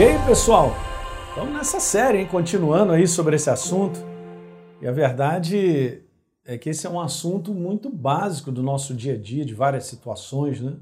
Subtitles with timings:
[0.00, 0.72] E aí, pessoal?
[1.28, 2.26] Estamos nessa série, hein?
[2.26, 4.00] continuando aí sobre esse assunto.
[4.80, 6.02] E a verdade
[6.42, 9.84] é que esse é um assunto muito básico do nosso dia a dia, de várias
[9.84, 10.78] situações, né?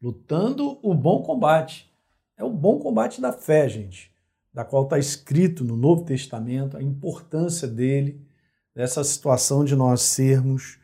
[0.00, 1.92] Lutando o bom combate.
[2.38, 4.10] É o bom combate da fé, gente,
[4.50, 8.26] da qual está escrito no Novo Testamento a importância dele,
[8.74, 10.78] dessa situação de nós sermos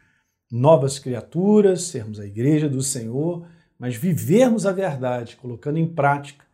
[0.52, 3.46] novas criaturas, sermos a igreja do Senhor,
[3.78, 6.44] mas vivermos a verdade, colocando em prática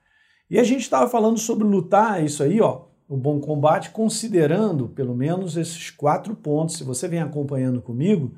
[0.51, 5.15] e a gente estava falando sobre lutar, isso aí, ó, o bom combate, considerando pelo
[5.15, 6.77] menos esses quatro pontos.
[6.77, 8.35] Se você vem acompanhando comigo,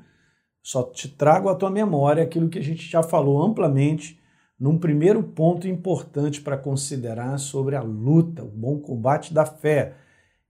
[0.61, 4.19] só te trago à tua memória aquilo que a gente já falou amplamente
[4.59, 9.95] num primeiro ponto importante para considerar sobre a luta, o bom combate da fé,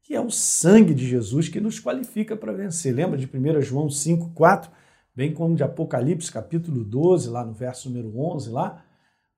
[0.03, 2.94] que é o sangue de Jesus que nos qualifica para vencer.
[2.94, 4.70] Lembra de 1 João 5, 4,
[5.16, 8.86] bem como de Apocalipse capítulo 12, lá no verso número 11, lá,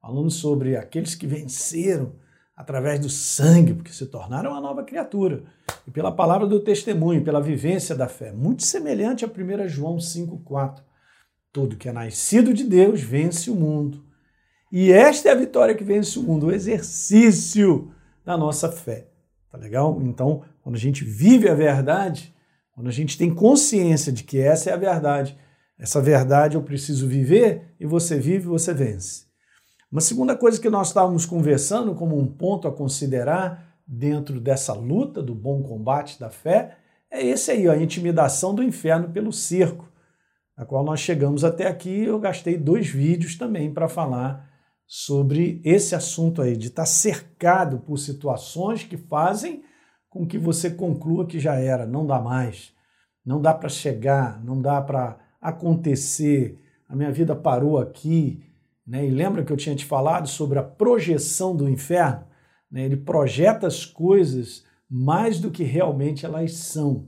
[0.06, 2.14] falando sobre aqueles que venceram
[2.56, 5.46] através do sangue, porque se tornaram uma nova criatura,
[5.88, 10.84] e pela palavra do testemunho, pela vivência da fé, muito semelhante a 1 João 5,4.
[11.52, 14.06] Tudo que é nascido de Deus vence o mundo.
[14.72, 17.92] E esta é a vitória que vence o mundo, o exercício
[18.24, 19.08] da nossa fé.
[19.52, 20.00] Tá legal?
[20.04, 22.32] Então, quando a gente vive a verdade,
[22.74, 25.36] quando a gente tem consciência de que essa é a verdade,
[25.80, 29.25] essa verdade eu preciso viver, e você vive, você vence.
[29.96, 35.24] Uma segunda coisa que nós estávamos conversando como um ponto a considerar dentro dessa luta
[35.24, 36.76] do bom combate da fé
[37.10, 39.90] é esse aí, a intimidação do inferno pelo cerco,
[40.58, 42.04] a qual nós chegamos até aqui.
[42.04, 44.52] Eu gastei dois vídeos também para falar
[44.86, 49.64] sobre esse assunto aí, de estar cercado por situações que fazem
[50.10, 52.74] com que você conclua que já era, não dá mais,
[53.26, 58.44] não dá para chegar, não dá para acontecer, a minha vida parou aqui,
[58.86, 59.06] né?
[59.06, 62.26] E lembra que eu tinha te falado sobre a projeção do inferno?
[62.70, 62.86] Né?
[62.86, 67.08] Ele projeta as coisas mais do que realmente elas são,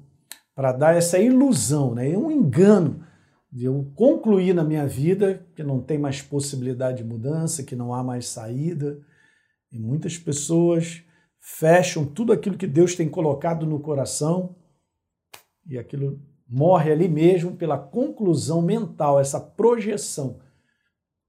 [0.55, 2.17] para dar essa ilusão, né?
[2.17, 3.05] Um engano
[3.51, 7.93] de eu concluir na minha vida que não tem mais possibilidade de mudança, que não
[7.93, 8.99] há mais saída.
[9.71, 11.03] E muitas pessoas
[11.39, 14.55] fecham tudo aquilo que Deus tem colocado no coração
[15.65, 20.39] e aquilo morre ali mesmo pela conclusão mental, essa projeção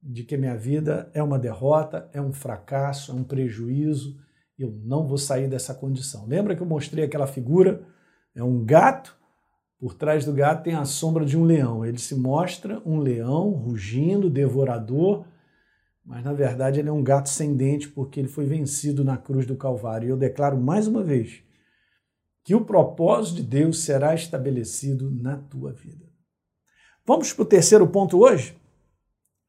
[0.02, 4.16] de que minha vida é uma derrota, é um fracasso, é um prejuízo,
[4.58, 6.26] eu não vou sair dessa condição.
[6.26, 7.86] Lembra que eu mostrei aquela figura?
[8.34, 9.16] É um gato,
[9.78, 11.84] por trás do gato tem a sombra de um leão.
[11.84, 15.24] Ele se mostra um leão rugindo, devorador,
[16.04, 19.46] mas na verdade ele é um gato sem dente porque ele foi vencido na cruz
[19.46, 20.06] do Calvário.
[20.06, 21.42] E eu declaro mais uma vez
[22.42, 26.06] que o propósito de Deus será estabelecido na tua vida.
[27.06, 28.56] Vamos para o terceiro ponto hoje?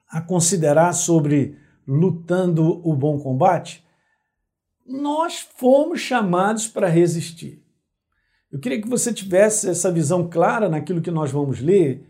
[0.10, 3.86] A considerar sobre lutando o bom combate,
[4.86, 7.64] nós fomos chamados para resistir.
[8.52, 12.08] Eu queria que você tivesse essa visão clara naquilo que nós vamos ler,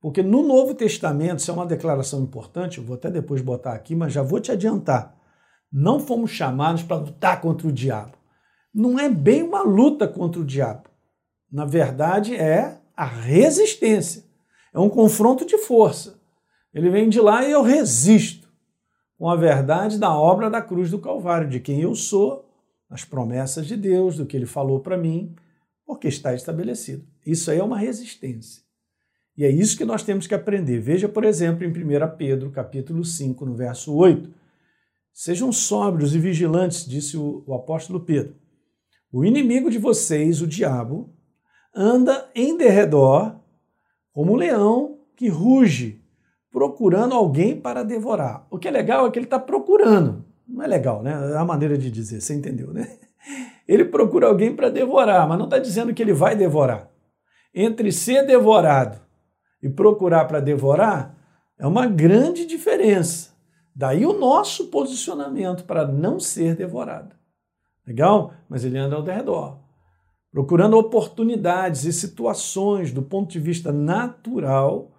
[0.00, 3.94] porque no Novo Testamento, isso é uma declaração importante, eu vou até depois botar aqui,
[3.94, 5.16] mas já vou te adiantar.
[5.72, 8.16] Não fomos chamados para lutar contra o diabo.
[8.72, 10.88] Não é bem uma luta contra o diabo.
[11.50, 14.24] Na verdade, é a resistência.
[14.72, 16.21] É um confronto de força.
[16.72, 18.48] Ele vem de lá e eu resisto
[19.18, 22.48] com a verdade da obra da cruz do Calvário, de quem eu sou,
[22.90, 25.34] as promessas de Deus, do que ele falou para mim,
[25.86, 27.06] porque está estabelecido.
[27.24, 28.62] Isso aí é uma resistência.
[29.36, 30.80] E é isso que nós temos que aprender.
[30.80, 34.30] Veja, por exemplo, em 1 Pedro, capítulo 5, no verso 8.
[35.12, 38.34] Sejam sóbrios e vigilantes, disse o, o apóstolo Pedro.
[39.12, 41.14] O inimigo de vocês, o diabo,
[41.74, 43.38] anda em derredor
[44.12, 46.01] como um leão que ruge,
[46.52, 48.46] procurando alguém para devorar.
[48.50, 50.22] O que é legal é que ele está procurando.
[50.46, 51.32] Não é legal, né?
[51.32, 52.98] É a maneira de dizer, você entendeu, né?
[53.66, 56.90] Ele procura alguém para devorar, mas não está dizendo que ele vai devorar.
[57.54, 59.00] Entre ser devorado
[59.62, 61.16] e procurar para devorar
[61.56, 63.30] é uma grande diferença.
[63.74, 67.14] Daí o nosso posicionamento para não ser devorado.
[67.86, 68.34] Legal?
[68.48, 69.60] Mas ele anda ao redor,
[70.32, 74.91] procurando oportunidades e situações do ponto de vista natural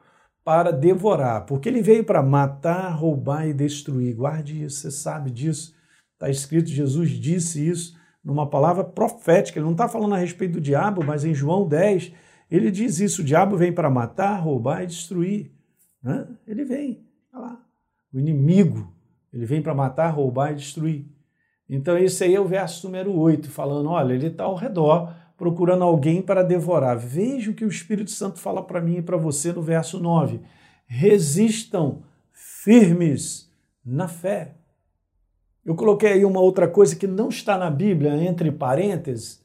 [0.44, 4.16] para devorar, porque ele veio para matar, roubar e destruir.
[4.16, 5.74] Guarde isso, você sabe disso.
[6.13, 9.60] Está escrito, Jesus disse isso numa palavra profética.
[9.60, 12.12] Ele não está falando a respeito do diabo, mas em João 10,
[12.50, 15.51] ele diz isso: o diabo vem para matar, roubar e destruir.
[16.01, 16.28] Né?
[16.48, 17.66] Ele vem, olha lá.
[18.13, 18.94] O inimigo,
[19.31, 21.07] ele vem para matar, roubar e destruir.
[21.68, 25.83] Então, esse aí é o verso número 8, falando: olha, ele está ao redor procurando
[25.83, 26.97] alguém para devorar.
[26.97, 30.39] Veja o que o Espírito Santo fala para mim e para você no verso 9.
[30.85, 33.51] Resistam firmes
[33.85, 34.56] na fé.
[35.65, 39.44] Eu coloquei aí uma outra coisa que não está na Bíblia, entre parênteses,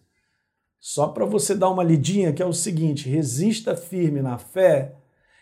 [0.81, 4.95] só para você dar uma lidinha, que é o seguinte: resista firme na fé,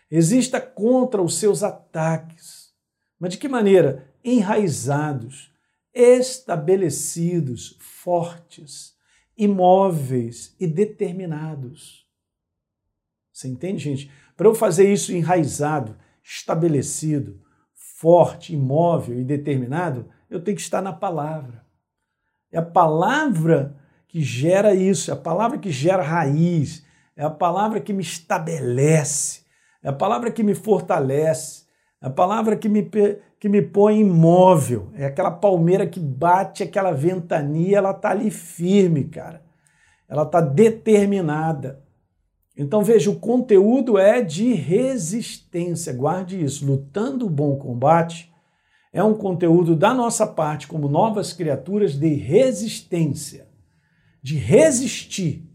[0.09, 2.71] resista contra os seus ataques.
[3.19, 4.07] Mas de que maneira?
[4.23, 5.51] Enraizados,
[5.93, 8.96] estabelecidos, fortes,
[9.37, 12.07] imóveis e determinados.
[13.31, 14.11] Você entende, gente?
[14.35, 17.39] Para eu fazer isso enraizado, estabelecido,
[17.73, 21.65] forte, imóvel e determinado, eu tenho que estar na palavra.
[22.51, 26.85] É a palavra que gera isso, é a palavra que gera raiz,
[27.15, 29.41] é a palavra que me estabelece,
[29.83, 31.65] é a palavra que me fortalece,
[32.01, 32.89] é a palavra que me,
[33.39, 39.05] que me põe imóvel, é aquela palmeira que bate aquela ventania, ela está ali firme,
[39.05, 39.43] cara.
[40.09, 41.83] Ela está determinada.
[42.57, 46.65] Então veja, o conteúdo é de resistência, guarde isso.
[46.65, 48.33] Lutando o bom combate
[48.91, 53.47] é um conteúdo da nossa parte, como novas criaturas, de resistência,
[54.23, 55.47] de resistir.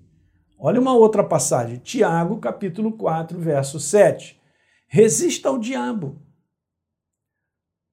[0.57, 4.41] Olha uma outra passagem, Tiago, capítulo 4, verso 7.
[4.87, 6.23] Resista ao diabo.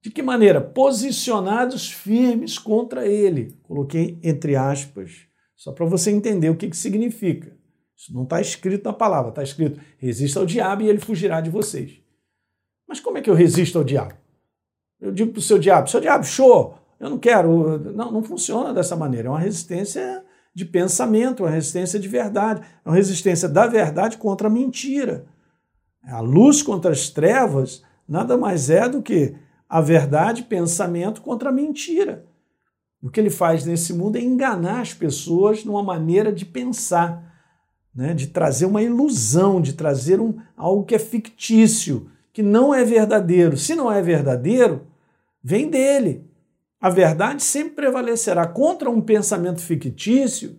[0.01, 0.61] De que maneira?
[0.61, 3.57] Posicionados firmes contra ele.
[3.63, 7.57] Coloquei entre aspas, só para você entender o que, que significa.
[7.95, 11.49] Isso não está escrito na palavra, está escrito: resista ao diabo e ele fugirá de
[11.49, 12.01] vocês.
[12.87, 14.13] Mas como é que eu resisto ao diabo?
[15.01, 17.77] Eu digo para o seu diabo, seu diabo, show, eu não quero.
[17.93, 19.27] Não, não funciona dessa maneira.
[19.27, 20.23] É uma resistência
[20.55, 25.25] de pensamento, uma resistência de verdade, é uma resistência da verdade contra a mentira.
[26.03, 29.35] A luz contra as trevas nada mais é do que
[29.69, 32.25] a verdade, pensamento contra a mentira.
[33.01, 37.23] O que ele faz nesse mundo é enganar as pessoas numa maneira de pensar,
[37.93, 38.13] né?
[38.15, 43.55] de trazer uma ilusão, de trazer um, algo que é fictício, que não é verdadeiro.
[43.55, 44.87] Se não é verdadeiro,
[45.41, 46.27] vem dele.
[46.81, 50.57] A verdade sempre prevalecerá contra um pensamento fictício,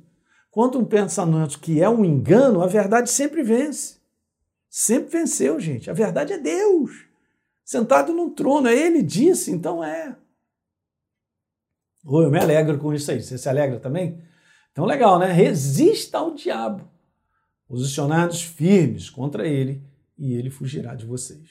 [0.50, 3.96] contra um pensamento que é um engano, a verdade sempre vence.
[4.68, 5.90] Sempre venceu, gente.
[5.90, 7.09] A verdade é Deus.
[7.70, 10.16] Sentado num trono, é ele disse, então é.
[12.04, 13.22] Oh, eu me alegro com isso aí.
[13.22, 14.20] Você se alegra também?
[14.72, 15.30] Então, legal, né?
[15.30, 16.90] Resista ao diabo,
[17.68, 19.80] posicionados firmes contra ele,
[20.18, 21.48] e ele fugirá de vocês.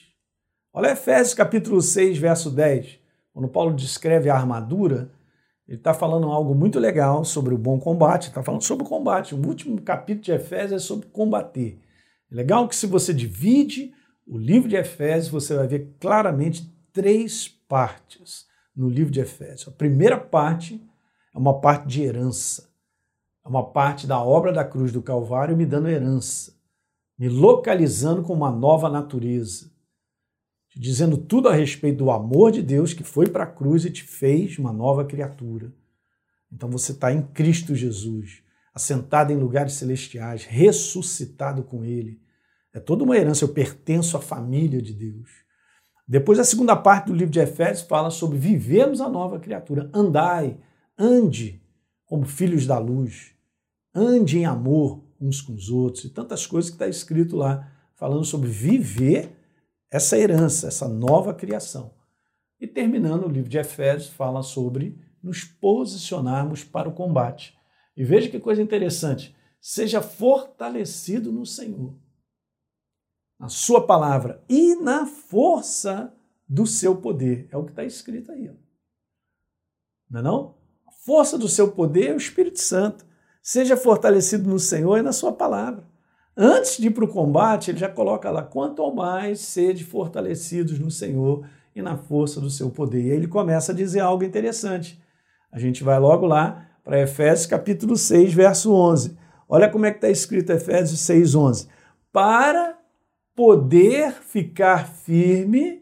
[0.74, 3.00] Olha Efésios capítulo 6, verso 10.
[3.34, 5.10] Quando Paulo descreve a armadura,
[5.66, 9.34] ele está falando algo muito legal sobre o bom combate, está falando sobre o combate.
[9.34, 11.80] O último capítulo de Efésios é sobre combater.
[12.30, 13.94] É legal que se você divide
[14.30, 18.46] o livro de Efésios, você vai ver claramente três partes
[18.76, 19.68] no livro de Efésios.
[19.68, 20.82] A primeira parte
[21.34, 22.70] é uma parte de herança,
[23.46, 26.54] é uma parte da obra da cruz do Calvário me dando herança,
[27.18, 29.72] me localizando com uma nova natureza
[30.80, 34.04] dizendo tudo a respeito do amor de Deus que foi para a cruz e te
[34.04, 35.74] fez uma nova criatura.
[36.52, 38.42] Então você está em Cristo Jesus,
[38.74, 42.22] assentado em lugares celestiais, ressuscitado com Ele.
[42.74, 45.30] É toda uma herança, eu pertenço à família de Deus.
[46.08, 49.90] Depois, a segunda parte do livro de Efésios fala sobre vivermos a nova criatura.
[49.94, 50.58] Andai,
[50.98, 51.62] ande
[52.06, 53.32] como filhos da luz,
[53.94, 58.24] ande em amor uns com os outros, e tantas coisas que está escrito lá, falando
[58.24, 59.36] sobre viver
[59.92, 61.94] essa herança, essa nova criação.
[62.60, 67.58] E terminando o livro de Efésios, fala sobre nos posicionarmos para o combate.
[67.96, 71.96] E veja que coisa interessante: seja fortalecido no Senhor,
[73.40, 76.14] na Sua palavra e na força
[76.48, 77.48] do seu poder.
[77.52, 78.52] É o que está escrito aí.
[80.10, 80.56] Não é não?
[80.88, 83.06] A força do seu poder é o Espírito Santo.
[83.42, 85.88] Seja fortalecido no Senhor e na Sua palavra.
[86.36, 90.80] Antes de ir para o combate, ele já coloca lá: quanto ao mais sede fortalecidos
[90.80, 93.02] no Senhor e na força do seu poder.
[93.02, 95.02] E aí ele começa a dizer algo interessante.
[95.52, 99.18] A gente vai logo lá para Efésios capítulo 6, verso 11.
[99.48, 101.68] Olha como é que está escrito Efésios 6, 11.
[102.12, 102.79] Para
[103.40, 105.82] poder ficar firme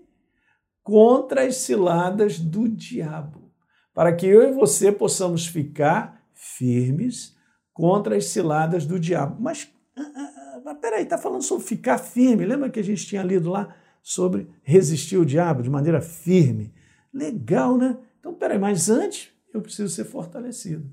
[0.83, 3.51] contra as ciladas do diabo.
[3.95, 7.35] Para que eu e você possamos ficar firmes
[7.73, 9.41] contra as ciladas do diabo.
[9.41, 12.45] Mas ah, ah, mas peraí, está falando sobre ficar firme.
[12.45, 16.75] Lembra que a gente tinha lido lá sobre resistir o diabo de maneira firme?
[17.11, 17.97] Legal, né?
[18.19, 20.87] Então, peraí, mas antes eu preciso ser fortalecido.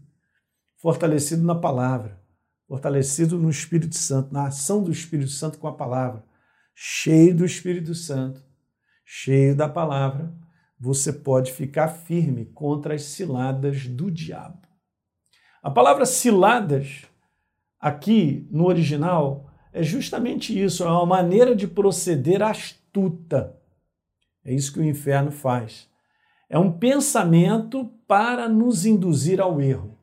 [0.79, 2.19] Fortalecido na palavra,
[2.67, 6.25] fortalecido no Espírito Santo, na ação do Espírito Santo com a palavra.
[6.75, 8.43] Cheio do Espírito Santo,
[9.05, 10.35] cheio da palavra,
[10.79, 14.67] você pode ficar firme contra as ciladas do diabo.
[15.63, 17.05] A palavra ciladas,
[17.79, 23.57] aqui no original, é justamente isso, é uma maneira de proceder astuta.
[24.45, 25.89] É isso que o inferno faz.
[26.51, 29.97] É um pensamento para nos induzir ao erro.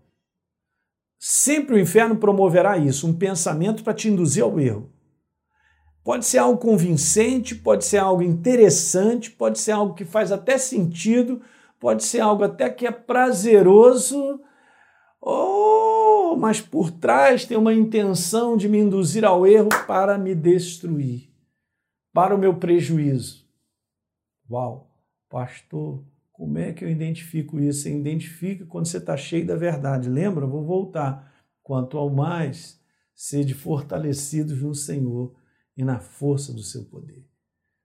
[1.19, 4.91] Sempre o inferno promoverá isso, um pensamento para te induzir ao erro.
[6.03, 11.41] Pode ser algo convincente, pode ser algo interessante, pode ser algo que faz até sentido,
[11.79, 14.41] pode ser algo até que é prazeroso,
[15.21, 21.29] oh, mas por trás tem uma intenção de me induzir ao erro para me destruir,
[22.11, 23.47] para o meu prejuízo.
[24.49, 24.89] Uau,
[25.29, 27.83] pastor, como é que eu identifico isso?
[27.83, 30.09] Você identifica quando você está cheio da verdade.
[30.09, 30.47] Lembra?
[30.47, 31.31] Vou voltar.
[31.61, 32.81] Quanto ao mais,
[33.13, 35.39] sede fortalecidos no Senhor
[35.81, 37.27] e na força do seu poder.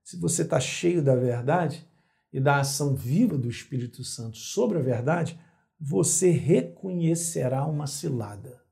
[0.04, 1.88] Se você está cheio da verdade
[2.30, 5.40] e da ação viva do Espírito Santo sobre a verdade,
[5.80, 8.62] você reconhecerá uma cilada.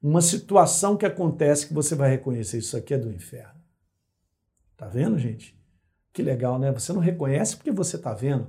[0.00, 3.62] Uma situação que acontece que você vai reconhecer, isso aqui é do inferno.
[4.74, 5.54] Tá vendo, gente?
[6.14, 6.72] Que legal, né?
[6.72, 8.48] Você não reconhece porque você está vendo,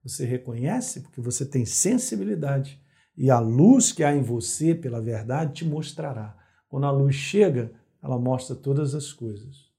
[0.00, 2.80] você reconhece porque você tem sensibilidade.
[3.16, 6.36] E a luz que há em você pela verdade te mostrará.
[6.68, 7.72] Quando a luz chega,
[8.08, 9.70] ela mostra todas as coisas.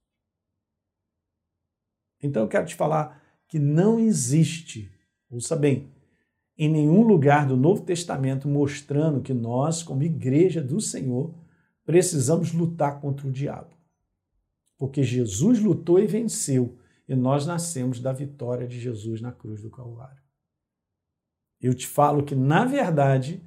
[2.21, 4.91] Então eu quero te falar que não existe,
[5.29, 5.91] ouça bem,
[6.57, 11.33] em nenhum lugar do Novo Testamento mostrando que nós, como igreja do Senhor,
[11.85, 13.73] precisamos lutar contra o diabo.
[14.77, 19.71] Porque Jesus lutou e venceu, e nós nascemos da vitória de Jesus na cruz do
[19.71, 20.21] Calvário.
[21.59, 23.41] Eu te falo que, na verdade,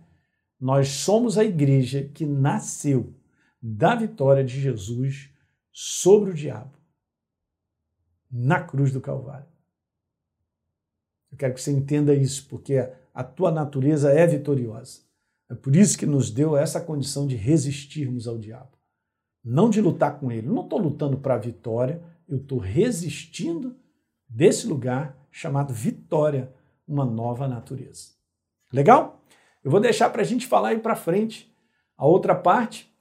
[0.58, 3.14] nós somos a igreja que nasceu
[3.62, 5.30] da vitória de Jesus
[5.70, 6.76] sobre o diabo
[8.30, 9.46] na cruz do Calvário.
[11.30, 15.00] Eu quero que você entenda isso, porque a tua natureza é vitoriosa.
[15.48, 18.72] É por isso que nos deu essa condição de resistirmos ao diabo.
[19.44, 20.48] Não de lutar com ele.
[20.48, 23.76] Eu não estou lutando para a vitória, eu estou resistindo
[24.28, 26.52] desse lugar chamado vitória,
[26.86, 28.12] uma nova natureza.
[28.72, 29.22] Legal?
[29.62, 31.54] Eu vou deixar para a gente falar aí para frente
[31.96, 32.91] a outra parte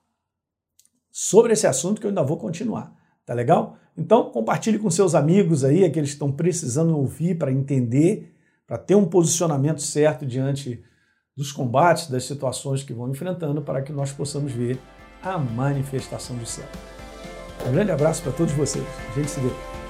[1.12, 2.94] sobre esse assunto que eu ainda vou continuar.
[3.25, 3.77] Tá legal?
[3.98, 8.96] Então, compartilhe com seus amigos aí, aqueles que estão precisando ouvir para entender, para ter
[8.96, 10.84] um posicionamento certo diante
[11.36, 14.80] dos combates, das situações que vão enfrentando, para que nós possamos ver
[15.22, 16.65] a manifestação do céu.
[17.68, 18.86] Um grande abraço para todos vocês.
[19.12, 19.80] A gente se vê.